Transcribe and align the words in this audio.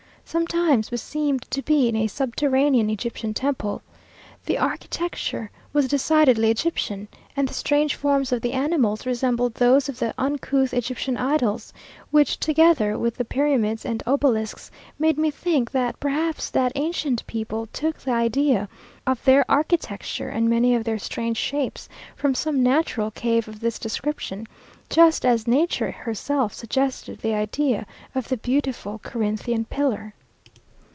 Sometimes 0.23 0.91
we 0.91 0.95
seemed 0.95 1.41
to 1.51 1.61
be 1.61 1.89
in 1.89 1.95
a 1.97 2.07
subterranean 2.07 2.89
Egyptian 2.89 3.33
temple. 3.33 3.81
The 4.45 4.57
architecture 4.57 5.51
was 5.73 5.89
decidedly 5.89 6.49
Egyptian, 6.49 7.09
and 7.35 7.49
the 7.49 7.53
strange 7.53 7.95
forms 7.95 8.31
of 8.31 8.41
the 8.41 8.53
animals 8.53 9.05
resembled 9.05 9.55
those 9.55 9.89
of 9.89 9.99
the 9.99 10.13
uncouth 10.17 10.73
Egyptian 10.73 11.17
idols; 11.17 11.73
which, 12.11 12.39
together 12.39 12.97
with 12.97 13.17
the 13.17 13.25
pyramids 13.25 13.83
and 13.83 14.01
obelisks, 14.07 14.71
made 14.97 15.17
me 15.17 15.31
think, 15.31 15.69
that 15.71 15.99
perhaps 15.99 16.49
that 16.49 16.71
ancient 16.75 17.27
people 17.27 17.67
took 17.73 17.99
the 17.99 18.11
idea 18.11 18.69
of 19.05 19.21
their 19.25 19.43
architecture 19.51 20.29
and 20.29 20.45
of 20.45 20.49
many 20.51 20.73
of 20.75 20.85
their 20.85 20.97
strange 20.99 21.35
shapes 21.37 21.89
from 22.15 22.33
some 22.33 22.63
natural 22.63 23.11
cave 23.11 23.49
of 23.49 23.59
this 23.59 23.77
description, 23.77 24.47
just 24.89 25.25
as 25.25 25.45
nature 25.45 25.91
herself 25.91 26.53
suggested 26.53 27.19
the 27.19 27.33
idea 27.33 27.85
of 28.15 28.29
the 28.29 28.37
beautiful 28.37 28.97
Corinthian 29.03 29.65
pillar. 29.65 30.13